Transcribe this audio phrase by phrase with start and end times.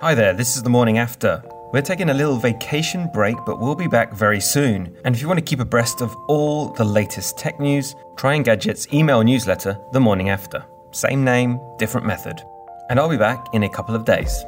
[0.00, 1.42] Hi there, this is the morning after.
[1.72, 4.96] We're taking a little vacation break, but we'll be back very soon.
[5.04, 8.86] And if you want to keep abreast of all the latest tech news, try Engadget's
[8.92, 10.64] email newsletter, The Morning After.
[10.92, 12.40] Same name, different method.
[12.88, 14.44] And I'll be back in a couple of days.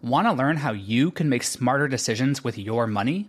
[0.00, 3.28] Want to learn how you can make smarter decisions with your money?